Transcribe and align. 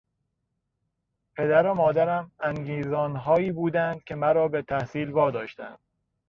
پدر 1.37 1.67
و 1.67 1.73
مادرم 1.73 2.31
انگیزانهایی 2.39 3.51
بودند 3.51 4.03
که 4.03 4.15
مرا 4.15 4.47
به 4.47 4.61
تحصیل 4.61 5.09
وا 5.11 5.31
داشتند. 5.31 5.79